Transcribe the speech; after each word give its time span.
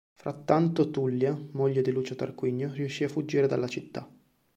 Frattanto, 0.15 0.89
Tullia, 0.89 1.39
moglie 1.51 1.83
di 1.83 1.91
Lucio 1.91 2.15
Tarquinio 2.15 2.71
riuscì 2.73 3.03
a 3.03 3.07
fuggire 3.07 3.45
dalla 3.45 3.67
città. 3.67 4.09